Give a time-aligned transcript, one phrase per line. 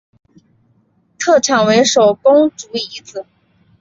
[1.19, 3.23] 特产为手工猪胰子。